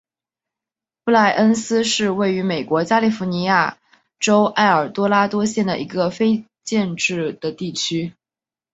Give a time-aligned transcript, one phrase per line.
[1.03, 3.77] 布赖恩茨是位于美国加利福尼亚
[4.19, 8.11] 州埃尔多拉多县的一个非建制地区。